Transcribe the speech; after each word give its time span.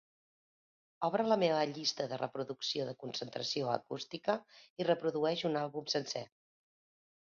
Obre 1.07 1.25
la 1.31 1.37
meva 1.41 1.59
llista 1.73 2.07
de 2.13 2.17
reproducció 2.21 2.87
de 2.89 2.95
concentració 3.05 3.69
acústica 3.75 4.37
i 4.83 4.89
reprodueix 4.91 5.45
un 5.51 5.61
àlbum 5.67 5.93
sencer 5.97 6.25